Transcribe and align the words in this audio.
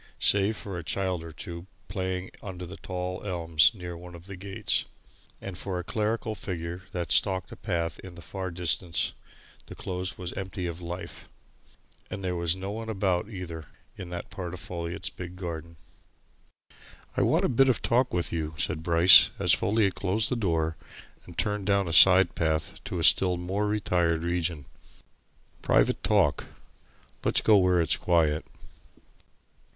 Save 0.19 0.57
for 0.57 0.79
a 0.79 0.83
child 0.83 1.23
or 1.23 1.31
two, 1.31 1.67
playing 1.87 2.31
under 2.41 2.65
the 2.65 2.77
tall 2.77 3.21
elms 3.23 3.71
near 3.75 3.95
one 3.95 4.15
of 4.15 4.25
the 4.25 4.35
gates, 4.35 4.85
and 5.39 5.55
for 5.55 5.77
a 5.77 5.83
clerical 5.83 6.33
figure 6.33 6.81
that 6.91 7.11
stalked 7.11 7.51
a 7.51 7.55
path 7.55 7.99
in 7.99 8.15
the 8.15 8.21
far 8.23 8.49
distance, 8.49 9.13
the 9.67 9.75
Close 9.75 10.17
was 10.17 10.33
empty 10.33 10.65
of 10.65 10.81
life. 10.81 11.29
And 12.09 12.23
there 12.23 12.35
was 12.35 12.55
no 12.55 12.71
one 12.71 12.89
about, 12.89 13.29
either, 13.29 13.67
in 13.95 14.09
that 14.09 14.31
part 14.31 14.55
of 14.55 14.59
Folliot's 14.59 15.11
big 15.11 15.35
garden. 15.35 15.75
"I 17.15 17.21
want 17.21 17.45
a 17.45 17.47
bit 17.47 17.69
of 17.69 17.83
talk 17.83 18.11
with 18.11 18.33
you," 18.33 18.55
said 18.57 18.81
Bryce 18.81 19.29
as 19.37 19.53
Folliot 19.53 19.93
closed 19.93 20.29
the 20.29 20.35
door 20.35 20.77
and 21.27 21.37
turned 21.37 21.67
down 21.67 21.87
a 21.87 21.93
side 21.93 22.33
path 22.33 22.83
to 22.85 22.97
a 22.97 23.03
still 23.03 23.37
more 23.37 23.67
retired 23.67 24.23
region. 24.23 24.65
"Private 25.61 26.01
talk. 26.03 26.45
Let's 27.23 27.41
go 27.41 27.57
where 27.57 27.79
it's 27.79 27.97
quiet." 27.97 28.43